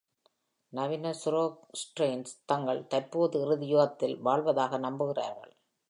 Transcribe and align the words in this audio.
நவீன 0.73 1.13
Zoroastrians, 1.25 2.29
தாங்கள் 2.45 2.87
தற்போது 2.87 3.41
இறுதி 3.41 3.67
யுகத்தில் 3.67 4.19
வாழ்வதாக 4.19 4.79
நம்புகிறார்கள். 4.79 5.53